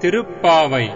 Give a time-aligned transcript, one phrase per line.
[0.00, 0.86] திருப்பாவை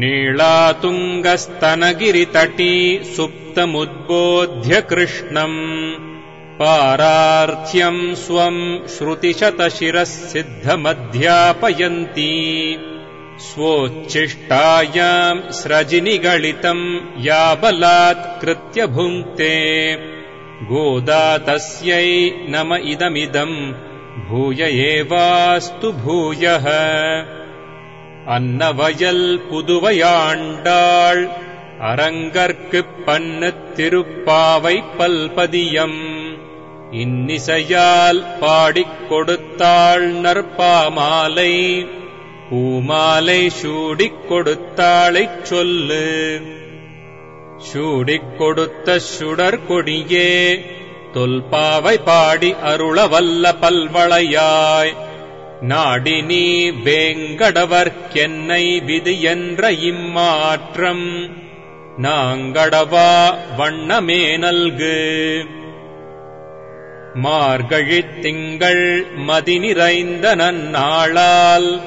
[0.00, 2.74] नीलातुङ्गस्तनगिरितटी
[3.14, 5.56] सुप्तमुद्बोध्य कृष्णम्
[6.58, 8.60] पारार्थ्यम् स्वम्
[8.96, 12.34] श्रुतिशतशिरः सिद्धमध्यापयन्ती
[13.46, 16.84] स्वोच्छिष्टायाम् स्रजिनिगलितम्
[17.26, 19.54] या बलात्कृत्य भुङ्क्ते
[20.70, 22.08] गोदा तस्यै
[22.54, 23.58] नम इदमिदम्
[24.28, 26.66] भूय एवास्तु भूयः
[28.34, 31.22] அன்னவயல் புதுவையாண்டாள்
[31.90, 36.00] அரங்கற்குப் பண்ணுத் திருப்பாவை பல்பதியம்
[37.02, 41.52] இன்னிசையால் பாடிக் கொடுத்தாள் நற்பாமாலை
[42.48, 46.04] பூமாலை சூடிக் கொடுத்தாளைச் சொல்லு
[47.68, 50.30] சூடிக் கொடுத்த சுடர் கொடியே
[51.13, 54.95] தொல்பாவை பாடி அருளவல்ல பல்வளையாய்.
[55.61, 61.35] நாடினி வேங்கடவர்க்கென்னை விதி என்ற இம்மாற்றம்.
[62.01, 65.45] நாங்கடவா வண்ணமே நல்கு.
[67.23, 71.81] மார்கழித் திங்கள் மதி நிறைந்த நன்னாளால்.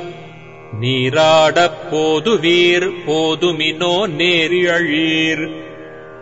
[0.81, 5.51] நீராடப் போதுவீர் போதுமினோ நேரியழீர்.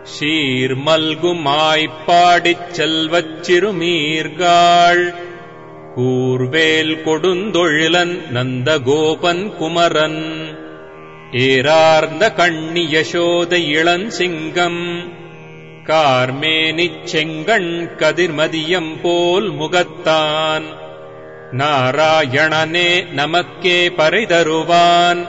[0.03, 5.13] சீர் மல்குமாய்ப்பாடிச் செல்வச் சிறுமீர்காள்.
[5.95, 10.57] கூர்வேல் கொடுந்தொழிலன் நந்தகோபன் குமரன்.
[11.31, 15.11] ஏரார்ந்த கண்ணி யசோத இளஞ்சிங்கம்
[15.83, 20.63] கார்மேனிச் செங்கண் கதிர்மதியம் போல் முகத்தான்.
[21.51, 25.27] நாராயணனே நமக்கே பரிதருவான்.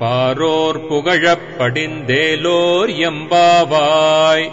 [0.00, 4.50] பாரோர் புகழப் படிந்தேலோர் எம்பாவாய்.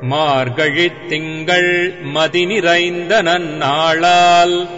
[0.00, 4.68] மார்கழித் திங்கள் மதி நிறைந்த நன்னாளால்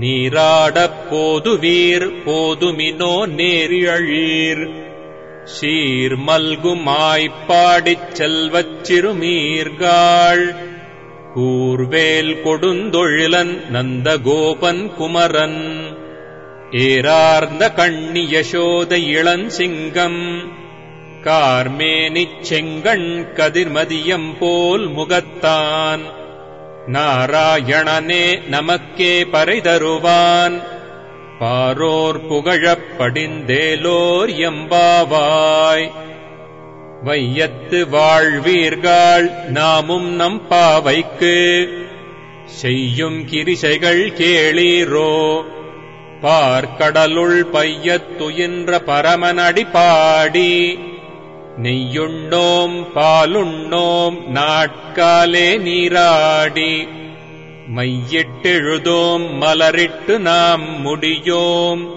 [0.00, 4.82] நீராடப் போதுவீர் போதுமினோ நேரியழீர்.
[5.44, 10.54] சீர் மல்குமாய்ப்பாடிச் செல்வச் சிறுமீர்காள்
[11.36, 16.02] கூர்வேல் கொடுந்தொழிலன் நந்தகோபன் குமரன்.
[16.76, 20.46] ஏரார்ந்த கண்ணி யசோத இளஞ்சிங்கம்.
[21.22, 26.00] கார்மேனிச் செங்கண் கதிர்மதியம் போல் முகத்தான்.
[26.86, 30.62] நாராயணனே நமக்கே பறைதருவான்.
[31.40, 35.90] பாரோர் புகழப் படிந்தேலோர் எம்பாவாய்.
[37.04, 41.68] வையத்து வாழ்வீர்கள் நாமும் நம் பாவைக்கு.
[42.44, 45.44] செய்யும் கிரிசைகள் கேளீரோ.
[46.24, 50.78] பார்க்கடலுள் பையத்துயின்ற பரமனடி பாடி.
[51.62, 56.88] நெய்யுண்ணோம் பாலுண்ணோம் நாட்காலே நீராடி.
[57.76, 61.94] மையிட்டெழுதோம் மலரிட்டு நாம் முடியோம்.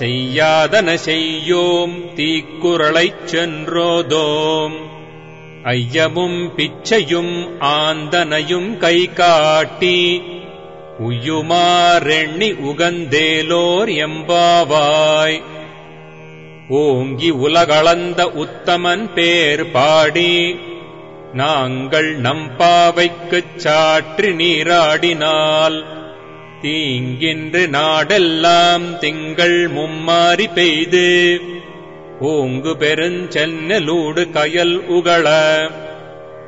[0.00, 4.74] செய்யாதன செய்யோம் தீக்குறளைச் சென்றோதோம்.
[5.64, 10.22] ஐயமும் பிச்சையும் ஆந்தனையும் கை காட்டி
[11.00, 15.42] உய்யுமாறெண்ணி உகந்தேலோர் எம்பாவாய்.
[16.68, 20.58] ஓங்கி உலகளந்த உத்தமன் பேர் பாடி.
[21.32, 25.84] நாங்கள் நம்பாவைக்குச் சாற்றி நீராடினால்.
[26.62, 31.40] தீங்கின்று நாடெல்லாம் திங்கள் மும்மாறி பெய்து.
[32.20, 35.30] ஓங்கு பெருஞ்சென்னலூடு கயல் உகள.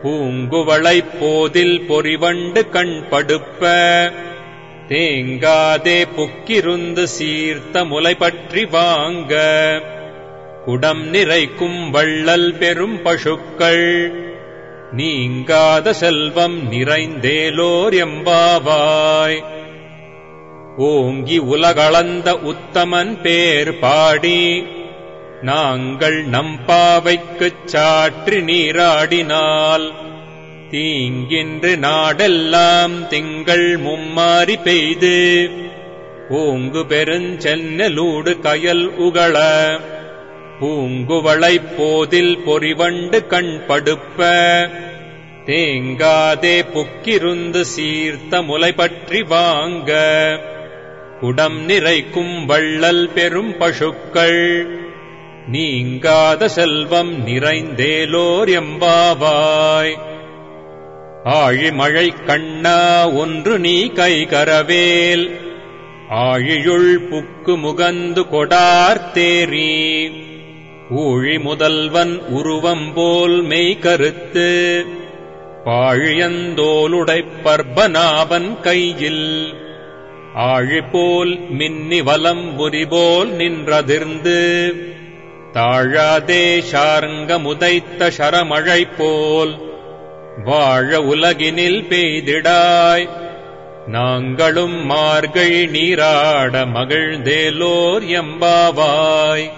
[0.03, 3.73] பூங்குவளைப் போதில் பொறிவண்டு கண் படுப்ப.
[4.89, 9.35] தேங்காதே புக்கிருந்து சீர்த்த முலை பற்றி வாங்க.
[10.65, 14.13] குடம் நிறைக்கும் வள்ளல் பெரும் பசுக்கள்.
[14.93, 19.43] நீங்காத செல்வம் நிறைந்தேலோர் எம்பாவாய்.
[20.77, 24.67] ஓங்கி உலகளந்த உத்தமன் பேர் பாடி.
[25.43, 29.93] நாங்கள் நம்பாவைக்குச் சாற்றி நீராடினால்.
[30.71, 35.51] தீங்கின்று நாடெல்லாம் திங்கள் மும்மாறி பெய்து.
[36.29, 39.45] பூங்கு பெருஞ்சென்னலூடு கயல் உகள.
[40.61, 44.29] பூங்குவளைப் போதில் பொறிவண்டு கண் படுப்ப.
[45.47, 50.11] தேங்காதே புக்கிருந்து சீர்த்த முலை பற்றி வாங்க.
[51.21, 54.67] குடம் நிறைக்கும் வள்ளல் பெரும் பசுக்கள்.
[55.47, 60.08] நீங்காத செல்வம் நிறைந்தேலோர் எம்பாவாய்.
[61.25, 65.31] ஆழிமழை கண்ணா ஒன்று நீ கைகரவேல்.
[66.11, 70.11] ஆழியுள் புக்கு முகந்து கொடார்த்தேரி
[70.91, 74.87] ஊழி முதல்வன் உருவம் போல் மெய் கருத்து.
[75.65, 79.55] பாழியந்தோலுடைப் பர்பனாவன் கையில்.
[80.37, 84.73] ஆழிபோல் மின்னி வலம் புரிபோல் நின்றதிர்ந்து.
[85.53, 89.68] தாழாதே ஷார்ங்க முதைத்த ஷரமழை போல்.
[90.45, 93.09] வாழ உலகினில் பெய்திடாய்.
[93.87, 99.51] நாங்களும் மார்கள் நீராட மகிழ்ந்தேலோர் எம்பாவாய்.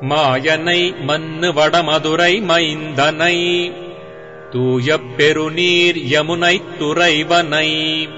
[0.00, 3.72] மாயனை மன்னு வடமதுரை மைந்தனை.
[4.50, 8.08] தூய பெருநீர் யமுனைத் துறைவனை.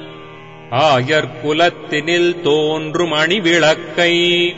[0.70, 4.54] ஆயர்குலத்தினில் தோன்றும் அணிவிளக்கை.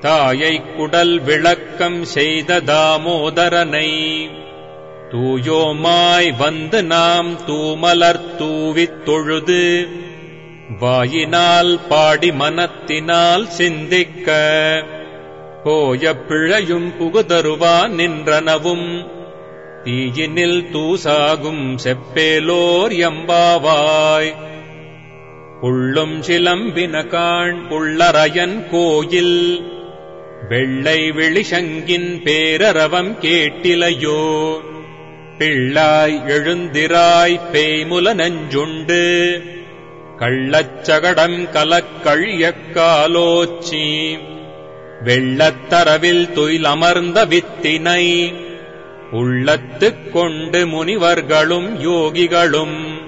[0.00, 4.30] தாயை குடல் விளக்கம் செய்த தாமோதரனை.
[5.12, 9.88] தூயோமாய் வந்து நாம் தூமலர் தூவித் தொழுது
[10.80, 14.28] வாயினால் பாடி மனத்தினால் சிந்திக்க
[15.64, 19.06] போய பிழையும் புகுதருவா நின்றனவும்
[19.84, 24.34] தீயினில் தூசாகும் செப்பேலோர் எம்பாவாய்.
[25.60, 29.68] உள்ளும் சிலம்பின காண் புள்ளரையன் கோயில்
[30.48, 34.22] வெள்ளை விழிசங்கின் பேரரவம் கேட்டிலையோ
[35.40, 39.42] பிள்ளாய் எழுந்திராய் பேய்முல நெஞ்சுண்டு.
[40.18, 44.18] கள்ளச்சகடம் கலக்கழியக்காலோச்சி
[45.04, 48.34] வெள்ளத்தரவில் துயிலமர்ந்த வித்தினை.
[49.10, 53.00] உள்ளத்துக் கொண்டு முனிவர்களும் யோகிகளும்.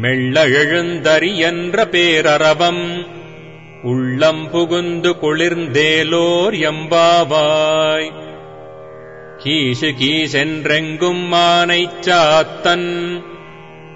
[0.00, 3.06] மெல்ல எழுந்தறி என்ற பேரரவம்.
[3.82, 8.26] உள்ளம் புகுந்து குளிர்ந்தேலோர் எம்பாவாய்.
[9.38, 13.22] கீசு கீசென்றெங்கும் மானைச் சாத்தன்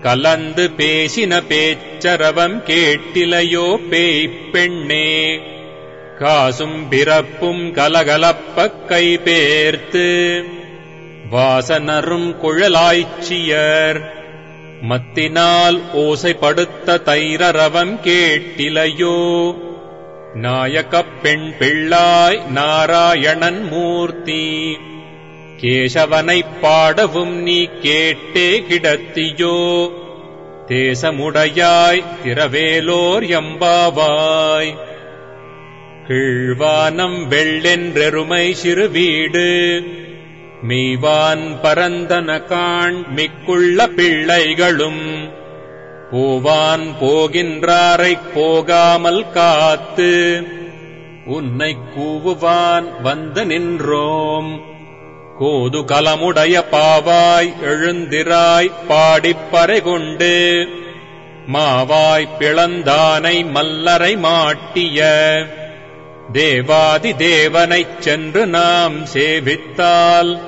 [0.01, 5.41] கலந்து பேசின பேச்சரவம் கேட்டிலையோ பேய்ப்பெண்ணே.
[6.19, 10.45] காசும் பிறப்பும் கலகலப்பக் கைபேர்த்து.
[11.31, 14.01] வாசனரும் குழலாய்ச்சியர்.
[14.83, 19.55] மத்தினால் ஓசைப்படுத்த தைரரவம் கேட்டிலையோ.
[20.35, 24.77] நாயகப் பெண் பிள்ளாய் நாராயணன் மூர்த்தி.
[25.63, 29.91] கேசவனைப் பாடவும் நீ கேட்டே கிடத்தியோ.
[30.67, 34.75] தேசமுடையாய் திரவேலோர் எம்பாவாய்.
[36.09, 39.83] கீழ்வானம் வெள்ளென்றெருமை சிறுவீடு.
[40.69, 45.31] மெய்வான் பரந்தன காண் மிக்குள்ள பிள்ளைகளும்.
[46.11, 50.47] போவான் போகின்றாரைப் போகாமல் காத்து.
[51.27, 54.72] உன்னைக் கூவுவான் வந்து நின்றோம்.
[55.43, 60.67] கோது கலமுடைய பாவாய் எழுந்திராய் பாடிப்பறை கொண்டு
[61.53, 65.03] மாவாய் பிளந்தானை மல்லரை மாட்டிய
[66.33, 70.41] தேவாதி தேவனைச் சென்று நாம் சேவித்தால்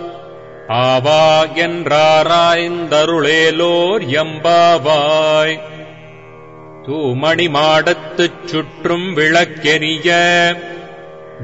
[0.68, 5.60] ஆவா என்றாராய்ந்தருளேலோர் எம்பாவாய்.
[6.86, 10.12] தூமணி மாடத்துச் சுற்றும் விளக்கெரிய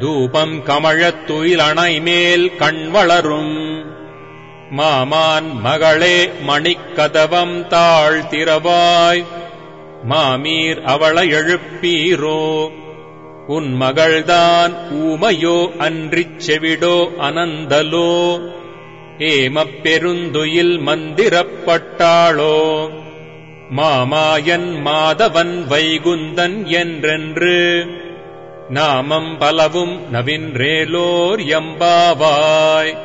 [0.01, 2.91] தூபம் கமழத் துயிலணை மேல் கண்
[4.71, 9.25] மாமான் மகளே மணிக்கதவம் தாழ்த்திரவாய்
[10.09, 12.71] மாமீர் அவளை எழுப்பீரோ?
[13.47, 18.41] உன் மகள்தான் ஊமையோ அன்றிச் செவிடோ அனந்தலோ?
[19.19, 22.59] ஏமப் பெருந்துயில் மந்திரப்பட்டாளோ
[23.71, 27.87] மாமாயன் மாதவன் வைகுந்தன் என்றென்று
[28.71, 32.97] நாமம் பலவும் நவின்றேலோர் எம்பாவாய்.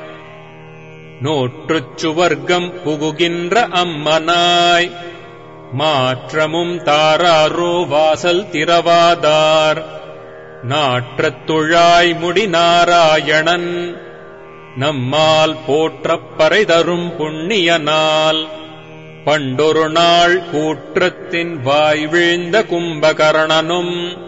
[1.21, 4.91] நோற்றுச் சுவர்க்கம் புகுகின்ற அம்மனாய்.
[5.71, 9.83] மாற்றமும் தாராரோ வாசல் திரவாதார்
[10.67, 13.97] நாற்றத் துழாய் முடி நாராயணன்.
[14.75, 18.45] நம்மால் போற்றப் பறைதரும் புண்ணிய நாள்
[19.25, 24.23] பண்டொரு நாள் கூற்றத்தின் வாய் வீழ்ந்த கும்பகர்ணனும்.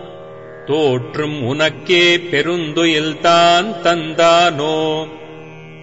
[0.67, 5.07] தோற்றும் உனக்கே பெருந்துயில்தான் தந்தானோ?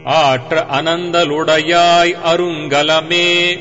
[0.04, 3.58] ஆற்ற அனந்தலுடையாய் அருங்கலமே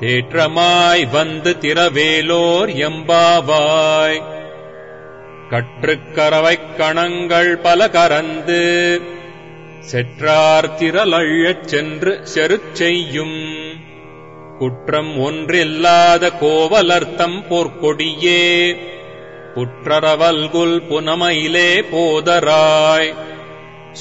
[0.00, 4.22] தேற்றமாய் வந்து திரவேலோர் எம்பாவாய்.
[5.50, 9.00] கற்றுக்கரவைக் கணங்கள் பல கரந்து
[9.80, 13.54] செற்றார் திரளழச் சென்று செருச்செய்யும்
[14.58, 18.76] குற்றம் ஒன்றில்லாத கோவலர்த்தம் போர்க்கொடியே
[19.56, 23.14] புற்றரவல்குல் புனமையிலே போதராய்.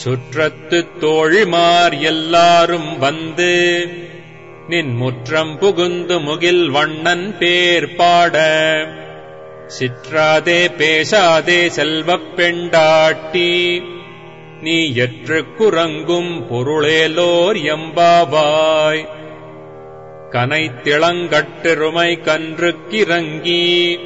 [0.06, 3.88] சுற்றத்துத் தோழிமார் எல்லாரும் வந்து
[4.68, 8.42] நின் முற்றம் புகுந்து முகில் வண்ணன் பேர் பாட.
[9.80, 13.84] சிற்றாதே பேசாதே செல்வப் பெண்டாட்டி
[14.62, 19.08] நீ எற்று குரங்கும் பொருளேலோர் எம்பாவாய்.
[20.32, 24.00] கனைத்திளங்கட்டெருமை கன்றுக்கிறங்கி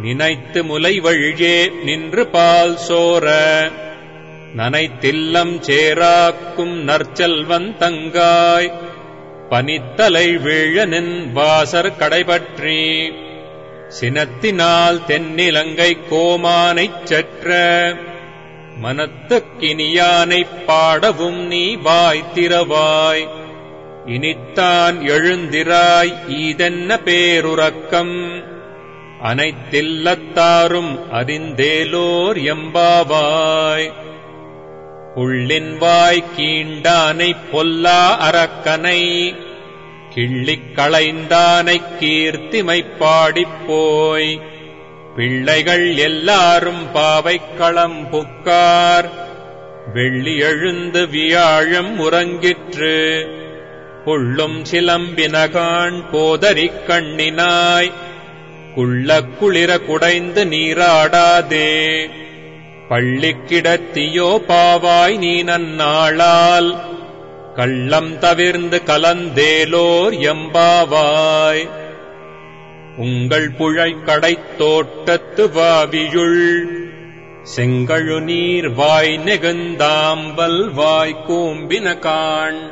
[0.00, 3.34] நினைத்து முலை வழியே நின்று பால் சோர
[4.56, 8.72] நனைத்தில்லம் சேராக்கும் நற்செல்வன் தங்காய்.
[9.50, 13.12] பனித்தலை வீழனின் வாசர் கடைபற்றி.
[14.00, 17.58] சினத்தினால் தென்னிலங்கை கோமானைச் செற்ற.
[18.82, 23.28] மனத்துக்கினியானைப் பாடவும் நீ வாய் திறவாய்.
[24.06, 28.52] இனித்தான் எழுந்திராய் ஈதென்ன பேருறக்கம்.
[29.24, 33.92] அனைத்தில்லத்தாரும் அறிந்தேலோர் எம்பாவாய்.
[35.16, 39.34] உள்ளின் வாய் கீண்டானைப் பொல்லா அரக்கனை
[40.14, 44.40] கிள்ளிக் களைந்தானைக் கீர்த்திமைப் பாடிப் போய்.
[45.16, 49.10] பிள்ளைகள் எல்லாரும் பாவைக் களம்புக்கார்
[49.92, 53.26] வெள்ளி எழுந்து வியாழம் உறங்கிற்று.
[54.04, 57.90] புள்ளும் சிலம்பினகான் போதரிக் கண்ணினாய்.
[58.74, 62.08] குள்ள குளிர குடைந்து நீராடாதே.
[62.88, 66.78] பள்ளிக்கிடத்தியோ பாவாய் நீ நன்னாளால்
[67.54, 71.68] கள்ளம் தவிர்ந்து கலந்தேலோர் எம்பாவாய்.
[72.96, 76.62] உங்கள் புழைக்கடைத் தோட்டத்து வாவியுள்
[77.56, 82.70] செங்கழு நீர் வாய் நெகுந்தாம்பல் வாய் கூம்பின காண்.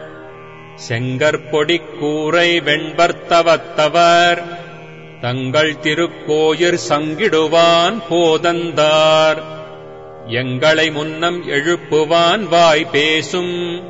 [0.88, 4.61] செங்கற்பொடிக் கூரை வெண்பர்த்தவத்தவர்
[5.23, 9.43] தங்கள் திருக்கோயிற் சங்கிடுவான் போதந்தார்.
[10.26, 13.83] எங்களை முன்னம் எழுப்புவான் வாய் பேசும்.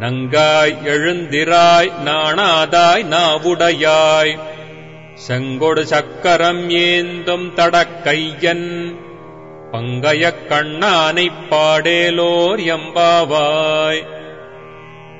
[0.00, 4.38] நங்காய் எழுந்திராய் நாணாதாய் நாவுடையாய்.
[5.28, 8.96] செங்கொடு சக்கரம் ஏந்தும் தடக்கையன்.
[9.72, 14.02] பங்கயக் கண்ணானைப் பாடேலோர் எம்பாவாய்.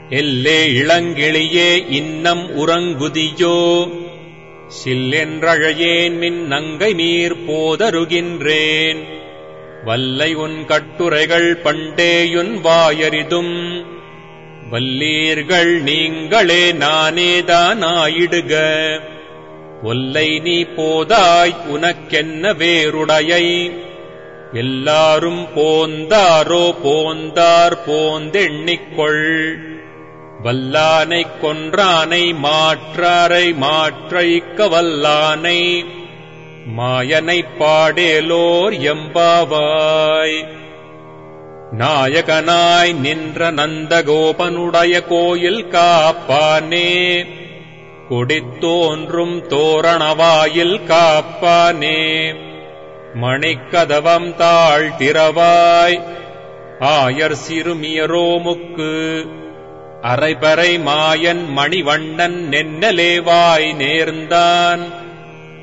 [0.09, 3.89] எல்லே இளங்கிளியே இன்னம் உறங்குதியோ.
[4.67, 9.05] சில்லென்றழையேன் மின் நங்கை நீர் போதருகின்றேன்.
[9.85, 13.85] வல்லை உன் கட்டுரைகள் பண்டேயுன் வாயரிதும்
[14.71, 18.61] வல்லீர்கள் நீங்களே நானேதான் ஆயிடுக.
[19.83, 23.73] ஒல்லை நீ போதாய் உனக்கென்ன வேறுடையை?
[24.53, 29.75] எல்லாரும் போந்தாரோ போந்தார் போந்தெண்ணிக்கொள்
[30.45, 35.85] வல்லானை கொன்றானை மாற்றாரை மாற்றழிக்க வல்லானை
[36.77, 40.39] மாயனை பாடேலோர் எம்பாவாய்.
[41.79, 47.27] நாயகனாய் நின்ற நந்தகோபனுடைய கோயில் காப்பானே
[48.11, 52.35] கொடித்தோன்றும் தோரணவாயில் காப்பானே.
[53.15, 56.03] மணிக்கதவம் தாழ் திறவாய்
[56.81, 58.91] ஆயர் சிறுமியரோமுக்கு
[60.03, 64.81] அரைபறை மாயன் மணிவண்ணன் நென்னலேவாய் நேர்ந்தான்.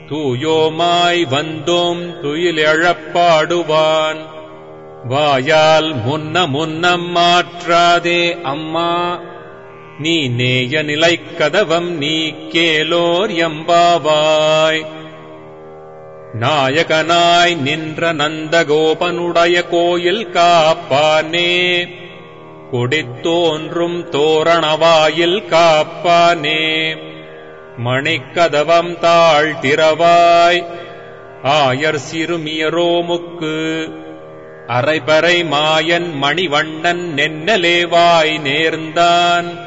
[0.09, 4.17] தூயோமாய் வந்தோம் துயிலெழப்பாடுவான்.
[5.07, 9.19] வாயால் முன்ன முன்னம் மாற்றாதே அம்மா.
[9.99, 14.85] நீ நேய நிலைக்கதவம் நீ கேலோர் எம்பாவாய்.
[16.39, 21.87] நாயகனாய் நின்ற நந்தகோபனுடைய கோயில் காப்பானே.
[22.74, 26.98] கொடித்தோன்றும் தோரணவாயில் காப்பானே.
[27.86, 30.65] மணிக்கதவம் தாழ் திறவாய்
[31.44, 33.89] ஆயர் சிறுமியரோமுக்கு
[34.68, 39.60] அரைபறை மாயன் மணிவண்ணன் நென்னலேவாய் நேர்ந்தான்.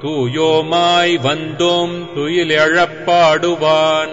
[0.00, 4.10] தூயோமாய் வந்தோம் துயிலெழப்பாடுவான்.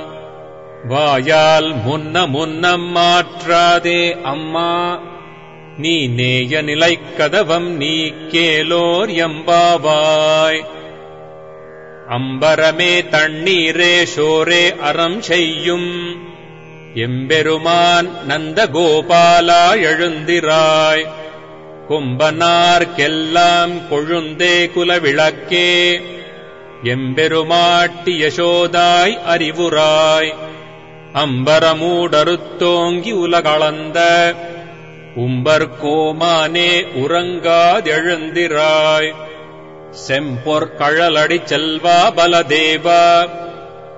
[0.87, 4.99] வாயால் முன்ன முன்னம் மாற்றாதே அம்மா.
[5.77, 10.65] நீ நேய நிலைக்கதவம் நீ கேலோர் எம்பாவாய்.
[12.09, 16.17] அம்பரமே தண்ணீரே ஷோரே அறம் செய்யும்.
[16.95, 21.07] எம்பெருமான் நந்தகோபாலா எழுந்திராய்.
[21.89, 26.01] கும்பனார்க்கெல்லாம் கொழுந்தே குலவிளக்கே.
[26.83, 30.33] எம்பெருமாட்டி யசோதாய் அறிவுராய்.
[31.13, 34.33] அம்பரமூடறுத்தோங்கி உலகளந்த
[35.15, 39.13] உம்பர் கோமானே உறங்காதெழுந்திராய்.
[40.07, 43.29] செம்பொற் கழலடி செல்வா பலதேவா.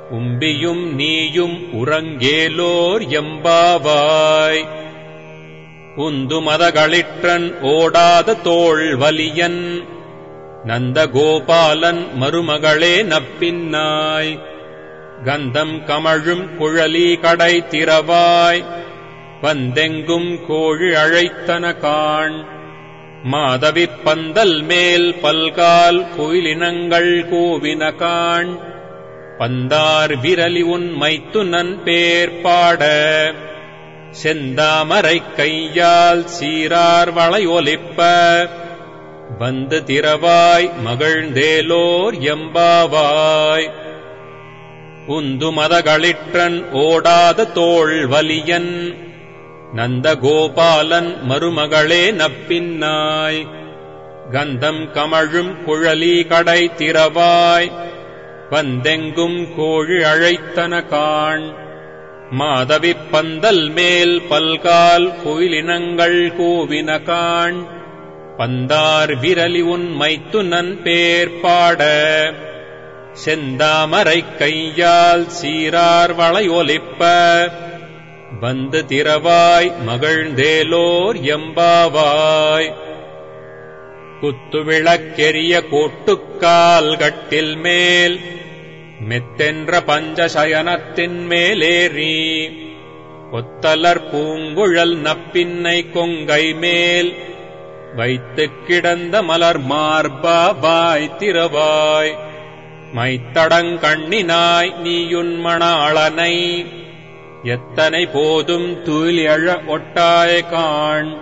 [0.09, 4.67] உம்பியும் நீயும் உறங்கேலோர் எம்பாவாய்.
[5.95, 9.87] உந்து மதகளிற்றன் ஓடாத தோள் வலியன்.
[10.65, 14.39] நந்தகோபாலன் மருமகளே நப்பின்னாய்.
[15.25, 18.65] கந்தம் கமழும் குழலி கடை திறவாய்.
[19.41, 22.45] வந்தெங்கும் கோழி அழைத்தன காண்.
[23.23, 28.57] மாதவிப் பந்தல் மேல் பல்கால் கோயிலினங்கள் கோவின காண்.
[29.39, 32.41] பந்தார் விரலி உன் மைத்துனன் பேர்
[34.23, 38.49] செந்தாமரை கையால் சீரார் வளையொலிப்ப
[39.37, 43.69] வந்து திரவாய் மகிழ்ந்தேலோர் எம்பாவாய்.
[45.07, 49.05] உந்து மதகளிற்றன் ஓடாத தோள் வலியன்.
[49.75, 53.47] நந்தகோபாலன் மருமகளே நப்பின்னாய்.
[54.31, 57.71] கந்தம் கமழும் குழலி கடை திறவாய்.
[58.49, 61.53] வந்தெங்கும் கோழி அழைத்தன காண்.
[62.29, 67.65] மாதவி பந்தல் மேல் பல்கால் கோயிலினங்கள் கூவின காண்.
[68.37, 71.83] பந்தார் விரலி உன் மைத்துனன் பேர்பாட
[73.25, 77.05] செந்தாமரை கையால் சீரார் வளையொலிப்ப.
[78.39, 82.73] வந்து திரவாய் மகிழ்ந்தேலோர் எம்பாவாய்.
[84.21, 88.19] குத்துவிளக்கெரிய கோட்டுக்கால் கட்டில் மேல்
[89.09, 92.49] மெத்தென்ற பஞ்சசயனத்தின் மேலேறி.
[93.31, 97.13] ஒத்தலர் பூங்குழல் நப்பின்னை கொங்கை மேல்
[97.95, 102.15] வைத்துக் கிடந்த மலர் மார்பா வாய் திரவாய்
[102.95, 106.65] மைத்தடங்கண்ணினாய் நீயுன்மணாளனை
[107.43, 111.17] எத்தனை போதும் தூயழ ஒட்டாய காண்.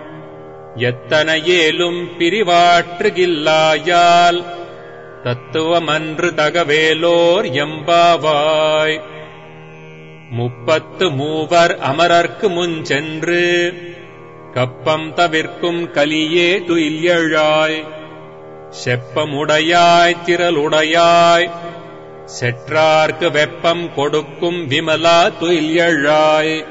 [0.74, 4.44] எத்தனையேலும் பிரிவாற்றுகில்லாயால்.
[5.22, 9.00] தத்துவமன்று தகவேலோர் எம்பாவாய்.
[10.30, 13.74] முப்பத்து மூவர் அமரர்க்கு முன் சென்று.
[14.52, 17.84] கப்பம் தவிர்க்கும் கலியே துயில்யழாய்.
[18.84, 21.50] செப்பமுடையாய் திரளுடையாய்.
[22.40, 26.64] செற்றார்க்கு வெப்பம் கொடுக்கும் விமலா துயில்யழாய்.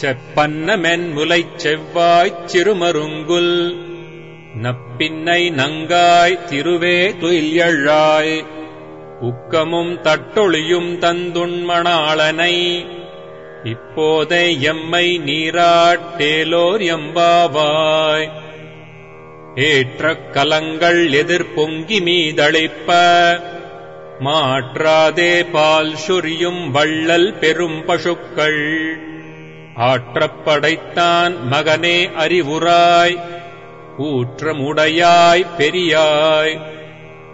[0.00, 3.76] செப்பன்னமென் முலைச் செவ்வாய்ச் சிறுமருங்குல்.
[4.62, 8.44] நப்பின்னை நங்காய் திருவே துயில்யழாய்.
[9.20, 12.86] உக்கமும் தட்டொழியும் தந்துண்மணாளனை
[13.64, 18.28] இப்போதை எம்மை நீராட்டேலோர் எம்பாவாய்.
[19.54, 22.92] ஏற்ற கலங்கள் எதிர் பொங்கி மீதளிப்ப.
[24.20, 28.96] மாற்றாதே பால் சுரியும் வள்ளல் பெரும் பசுக்கள்.
[29.76, 33.18] ஆற்றப்படைத்தான் மகனே அறிவுராய்
[33.98, 36.60] ஊற்றமுடையாய் பெரியாய்.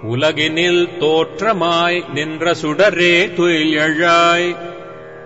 [0.03, 4.57] உலகினில் தோற்றமாய் நின்ற சுடரே துயிலழாய்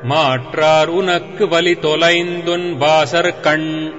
[0.03, 3.95] மாற்றார் உனக்கு வலி தொலைந்துன் வாசர் கண்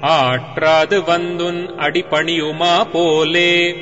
[0.00, 3.76] ஆற்றாது வந்துன் அடிபணியுமா போலே.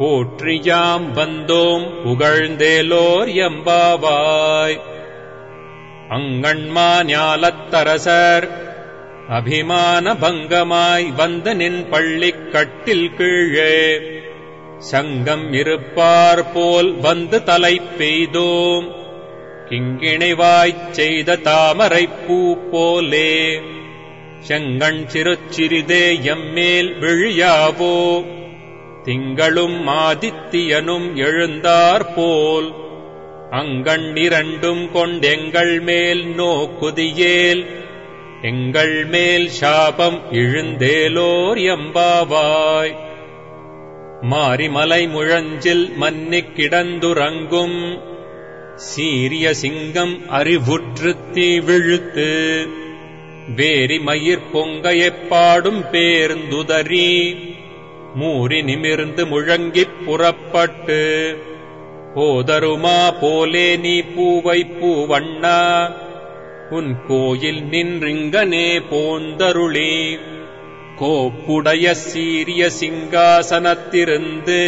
[0.00, 4.80] போற்றியாம் வந்தோம் புகழ்ந்தேலோர் எம்பாவாய்.
[6.10, 8.48] அங்கண்மா ஞாலத்தரசர்
[9.28, 14.00] அபிமான பங்கமாய் வந்த நின் பள்ளிக் கட்டில் கீழே.
[14.78, 18.90] சங்கம் இருப்பார் போல் வந்து தலை பெய்தோம்
[19.68, 23.60] கிங்கிணைவாய்ச் செய்த தாமரைப் பூ போலே.
[24.48, 28.24] செங்கண் சிறுச்சிறிதே எம்மேல் விழியாவோ
[29.04, 32.74] திங்களும் ஆதித்தியனும் எழுந்தார் போல்.
[33.50, 37.66] அங்கண் இரண்டும் கொண்டெங்கள் மேல் நோக்குதியேல்.
[38.42, 42.94] எங்கள் மேல் சாபம் இழுந்தேலோர் எம்பாவாய்.
[44.22, 47.98] மாரிமலை முழஞ்சில் மன்னிக் கிடந்துறங்கும்.
[48.74, 52.68] சீரிய சிங்கம் அறிவுற்று தீ விழுத்து
[53.56, 55.28] வேரி மயிர் பொங்கையைப்
[55.92, 57.36] பேர்ந்துதறி.
[58.18, 61.38] மூறி நிமிர்ந்து முழங்கிப் புறப்பட்டு
[62.14, 65.90] போதருமா போலே நீ பூவை பூவண்ணா
[66.70, 70.18] உன் கோயில் நின்றிங்கனே போந்தருளி
[71.00, 74.62] கோப்புடைய சீரிய சிங்காசனத்திருந்து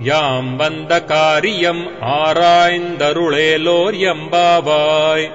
[0.00, 5.30] யாம் வந்த காரியம் ஆராய்ந்தருளேலோர் எம்பாவாய்.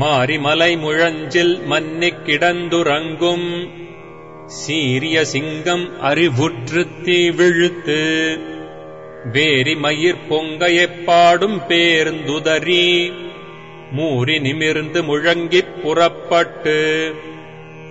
[0.00, 3.70] மாரிமலை முழஞ்சில் மன்னிக் கிடந்துறங்கும்
[4.48, 8.38] சீரிய சிங்கம் அறிவுற்று தீ விழுத்து
[9.32, 13.12] வேரிமயிர் பொங்கையைப் பாடும் பேருந்துதறி
[13.96, 17.14] மூறி நிமிர்ந்து முழங்கிப் புறப்பட்டு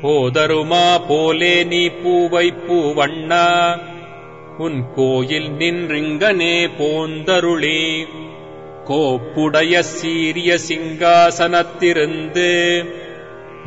[0.01, 3.79] போதருமா போலே நீ பூவை பூவண்ணா
[4.57, 8.07] உன் கோயில் நின்றிங்கனே போந்தருளி.
[8.87, 12.49] கோப்புடைய சீரிய சிங்காசனத்திருந்து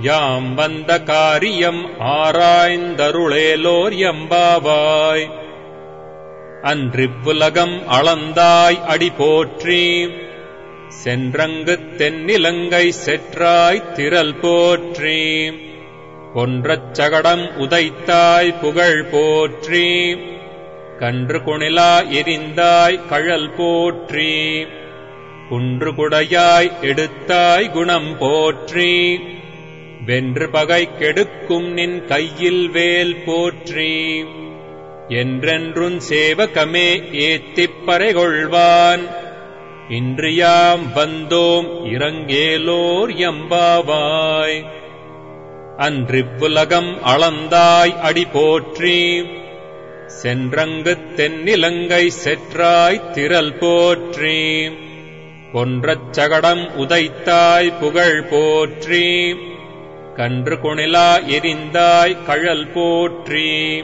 [0.01, 5.31] யாம் வந்த காரியம் ஆராய்ந்தருளேலோர் எம்பாவாய்.
[6.63, 10.11] அன்றிப்புலகம் அளந்தாய் அடி போற்றி.
[11.05, 15.51] சென்றங்கு தென்னிலங்கை செற்றாய் திரல் போற்றி.
[16.35, 20.19] பொன்றச் சகடம் உதைத்தாய் புகழ் போற்றி.
[20.99, 24.67] கன்று குணிலா எரிந்தாய் கழல் போற்றி.
[25.49, 29.21] குன்று குடையாய் எடுத்தாய் குணம் போற்றி.
[30.05, 34.25] வென்று பகை கெடுக்கும் நின் கையில் வேல் போற்றி.
[35.09, 39.11] என்றென்றும் சேவகமே ஏத்திப் பறைகொள்வான்.
[39.89, 44.65] இன்றியாம் வந்தோம் இறங்கேலோர் எம்பாவாய்.
[45.77, 49.27] அன்றிப்புலகம் அளந்தாய் அடி போற்றி.
[50.07, 54.69] சென்றங்குத் தென்னிலங்கை செற்றாய் திரல் போற்றி.
[55.53, 59.37] கொன்றச் சகடம் உதைத்தாய் புகழ் போற்றி.
[60.17, 63.83] கன்று குணிலா எரிந்தாய் கழல் போற்றி.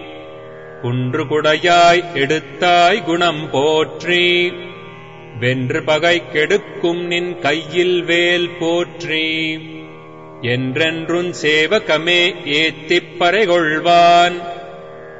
[0.82, 4.52] குன்று குடையாய் எடுத்தாய் குணம் போற்றி.
[5.38, 9.58] வென்று பகை கெடுக்கும் நின் கையில் வேல் போற்றி.
[10.40, 14.42] என்றென்றும் சேவகமே ஏத்திப் பறைகொள்வான்.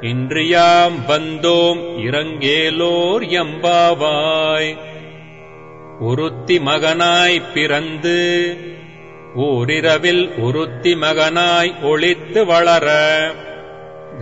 [0.01, 4.77] இன்றியாம் வந்தோம் இறங்கேலோர் எம்பாவாய்.
[5.99, 8.57] உருத்தி மகனாய் பிறந்து
[9.37, 12.87] ஓரிரவில் உருத்தி மகனாய் ஒளித்து வளர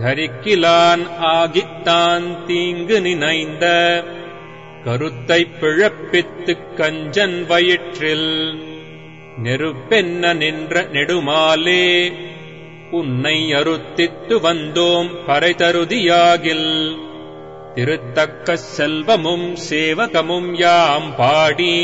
[0.00, 3.66] தரிக்கிலான் ஆகித்தான் தீங்கு நினைந்த
[4.84, 8.30] கருத்தைப் பிழப்பித்துக் கஞ்சன் வயிற்றில்
[9.42, 11.86] நெருப்பென்ன நின்ற நெடுமாலே
[12.90, 16.70] உன்னை அருத்தித்து வந்தோம் பறைதருதியாகில்
[17.74, 21.74] திருத்தக்க செல்வமும் சேவகமும் யாம் பாடி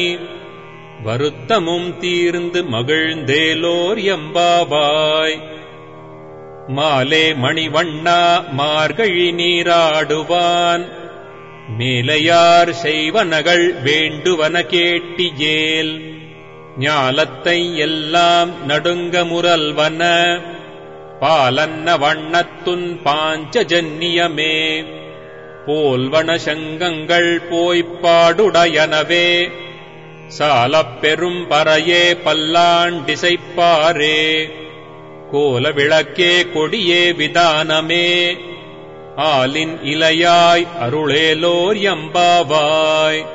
[1.02, 5.38] வருத்தமும் தீர்ந்து மகிழ்ந்தேலோர் எம்பாவாய்.
[6.68, 10.88] மாலே மணிவண்ணா மார்கழி நீராடுவான்.
[11.78, 16.14] மேலையார் செய்வனகள் வேண்டுவன கேட்டியேல்.
[16.78, 20.40] ஞாலத்தை எல்லாம் நடுங்க முரல்வன.
[21.20, 24.84] பாலன்ன வண்ணத்துன் பாஞ்சஜன்னியமே.
[25.66, 29.50] போல்வன சங்கங்கள் போய்ப்பாடுடையனவே
[30.38, 34.48] சாலப்பெரும் பறையே பல்லாண்டிசைப்பாரே
[35.30, 38.36] கோல விளக்கே கொடியே விதானமே.
[39.16, 43.26] ஆலின் இலையாய் அருளேலோர் எம்பாவாய்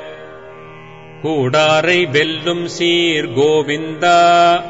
[1.22, 4.62] கூடாரை வெல்லும் சீர் கோவிந்தா.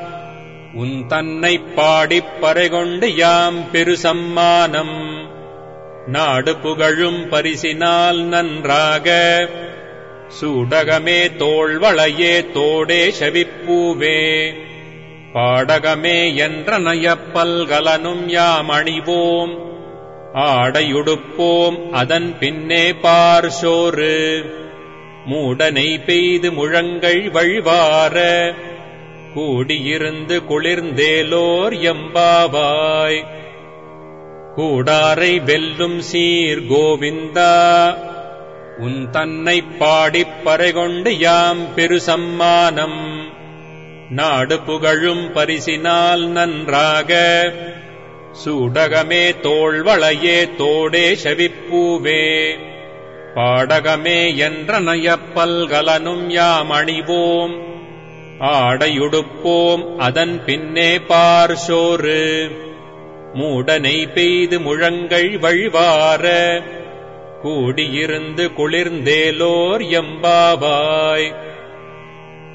[0.74, 5.26] உன் தன்னைப் பாடிப் பறைகொண்டு யாம் பெருசம்மானம்.
[6.06, 9.16] நாடு புகழும் பரிசினால் நன்றாக.
[10.40, 14.52] சூடகமே தோள்வளையே தோடே செவிப்பூவே.
[15.32, 19.58] பாடகமே என்ற நயப்பல்கலனும் யாம் அணிவோம்.
[20.34, 24.44] ஆடையுடுப்போம் அதன் பின்னே பார் சோறு.
[25.26, 28.52] மூடனை பெய்து முழங்கள் வழிவார.
[29.34, 33.24] கூடியிருந்து குளிர்ந்தேலோர் எம்பாவாய்.
[34.56, 37.94] கூடாரை வெல்லும் சீர் கோவிந்தா.
[38.78, 43.16] உன் தன்னை பாடிப் பறைகொண்டு யாம் பெரு சம்மானம்
[44.10, 47.14] நாடு புகழும் பரிசினால் நன்றாக.
[48.44, 52.58] சூடகமே தோள்வளையே தோடே செவிப்பூவே.
[53.34, 57.58] பாடகமே என்ற நயப்பல்கலனும் யாம் அணிவோம்.
[58.40, 62.50] ஆடையுடுப்போம் அதன் பின்னே பார்சோறு
[63.34, 66.62] மூடனை பெய்து முழங்கள் வழிவார.
[67.44, 71.34] கூடியிருந்து குளிர்ந்தேலோர் எம்பாவாய்.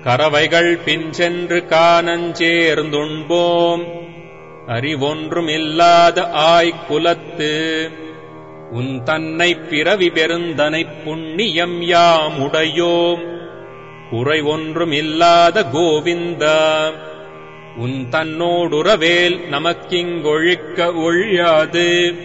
[0.04, 3.84] கறவைகள் பின் சென்று காணஞ்சேர்ந்துண்போம்.
[4.68, 7.90] அறிவொன்றும் இல்லாத ஆய்க்குலத்து.
[8.72, 13.22] உன் தன்னை பிறவி பெருந்தனைப் புண்ணியம் யாம் உடையோம்.
[14.10, 16.92] குறை ஒன்றும் இல்லாத கோவிந்தா.
[17.78, 22.16] உன் தன்னோடுறவேல் நமக்கிங்கொழிக்க ஒழியாது.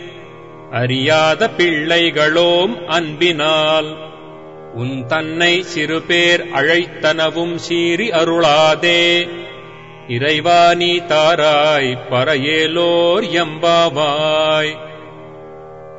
[0.70, 3.96] அறியாத பிள்ளைகளோம் அன்பினால்.
[4.74, 9.28] உன் தன்னை சிறுபேர் அழைத்தனவும் சீறி அருளாதே.
[10.08, 14.76] இறைவா நீ தாராய் பறையேலோர் எம்பாவாய்.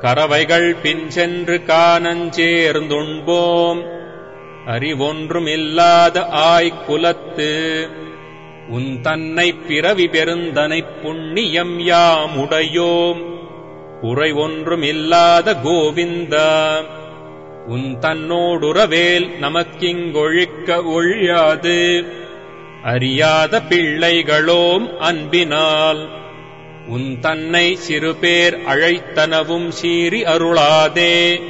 [0.00, 3.84] கறவைகள் பின் சென்று காணஞ்சேர்ந்துண்போம்
[4.66, 7.88] அறிவொன்றுமில்லாத ஆய்க்குலத்து
[8.68, 13.38] உன் தன்னை பிறவி பெருந்தனைப் புண்ணியம் யாம் உடையோம்
[14.00, 16.84] குறை ஒன்றும் இல்லாத கோவிந்தா.
[17.66, 22.04] உன் தன்னோடுறவேல் நமக்கிங்கொழிக்க ஒழியாது.
[22.82, 26.08] அறியாத பிள்ளைகளோம் அன்பினால்.
[26.88, 31.40] உன் தன்னை சிறுபேர் அழைத்தனவும் சீறி அருளாதே.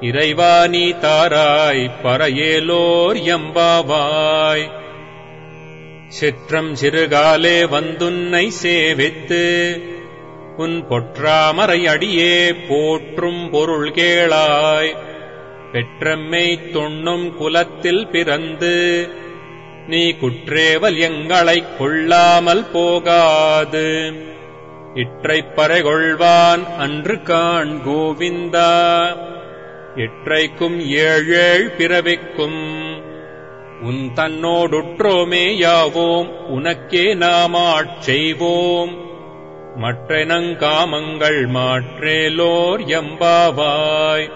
[0.00, 4.70] இறைவா நீ தாராய் பறையேலோர் எம்பாவாய்.
[6.08, 9.80] சிற்றம் சிறுகாலே வந்துன்னை சேவித்து
[10.56, 14.96] உன் பொற்றாமரை அடியே போற்றும் பொருள் கேளாய்.
[15.72, 19.08] பெற்றம்மை தொண்ணும் குலத்தில் பிறந்து
[19.86, 24.12] நீ குற்றேவல் எங்களைக் கொள்ளாமல் போகாது.
[24.94, 28.96] இற்றைப் பறைகொள்வான் அன்று காண் கோவிந்தா.
[29.96, 32.80] இற்றைக்கும் ஏழேழ் பிறவிக்கும்
[33.82, 39.01] உன் தன்னோடுற்றோமே யாவோம் உனக்கே நாமாட் செய்வோம்
[39.76, 44.30] மற்றெனங்காமங்கள் மாற்றேலோர் எம்பாவாய்.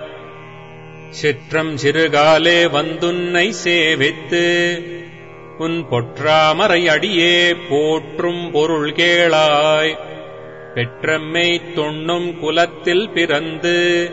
[1.11, 4.79] சிற்றம் சிறுகாலே வந்துன்னை சேவித்து
[5.59, 9.97] உன் பொற்றாமரை அடியே போற்றும் பொருள் கேளாய்.
[10.75, 14.11] பெற்றம்மை தொண்ணும் குலத்தில் பிறந்து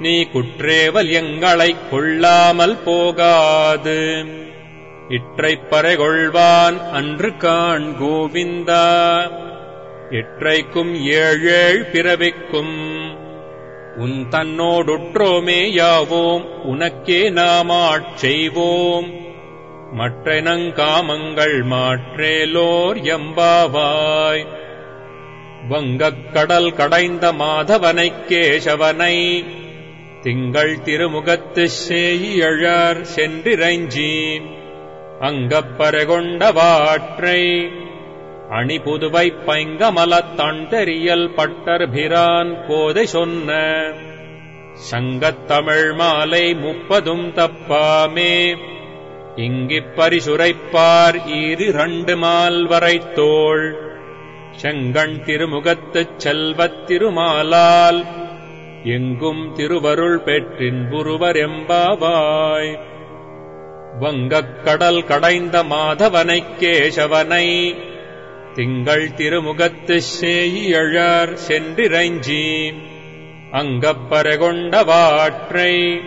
[0.00, 4.24] நீ குற்றேவல் எங்களைக் கொள்ளாமல் போகாது.
[5.08, 9.28] இற்றைப் பறைகொள்வான் அன்று காண் கோவிந்தா
[10.10, 13.16] எற்றைக்கும் ஏழேழ் பிறவிக்கும்.
[13.96, 19.10] உன் தன்னோடுற்றோமே யாவோம் உனக்கே நாமாட் செய்வோம்.
[19.94, 24.46] மற்றெனங்காமங்கள் மாற்றேலோர் எம்பாவாய்.
[25.68, 29.44] வங்கக் கடல் கடைந்த மாதவனைக் கேசவனை.
[30.22, 34.42] திங்கள் திருமுகத்து சேயழர் சென்றிரைஞ்சி
[35.20, 36.52] அங்கப்பரகொண்ட
[38.48, 43.52] வாற்றை அணி புதுவை பைங்கமலத் தண்டெறியல் பட்டர்பிரான் கோதை சொன்ன
[44.90, 48.56] சங்கத்தமிழ் மாலை முப்பதும் தப்பாமே.
[49.36, 52.68] இங்கிப் பரிசுரைப்பார் ஈரிரண்டு மால்
[53.14, 53.76] தோள்.
[54.62, 58.04] செங்கண் திருமுகத்துச் செல்வத் திருமாலால்
[58.84, 62.78] எங்கும் திருவருள் பெற்றின் புருவரெம்பாவாய்
[63.98, 67.86] வங்கக் கடல் கடைந்த மாதவனைக் கேசவனை
[68.54, 72.74] திங்கள் திருமுகத்து சேயியழார் சென்றிரைஞ்சி
[73.52, 76.00] அங்கப்பரகொண்ட வாற்றை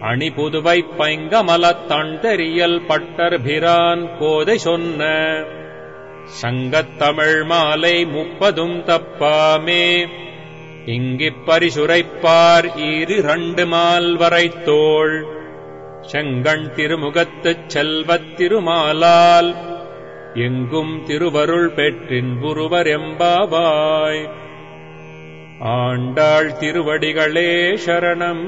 [0.00, 5.04] அணி புதுவை பைங்கமலத் தண்டெறியல் பட்டர்பிரான் கோதை சொன்ன.
[6.42, 10.08] சங்கத்தமிழ் மாலை முப்பதும் தப்பாமே.
[10.86, 15.26] இங்கிப் பரிசுரைப்பார் ஈரிரண்டு மால்வரை தோள்
[16.00, 19.67] செங்கண் திருமுகத்துச் செல்வத் திருமாலால்
[20.38, 24.28] எங்கும் திருவருள் பெற்றின் புருவரெம்பாவாய்
[25.60, 28.46] ஆண்டாள் திருவடிகளே சரணம்.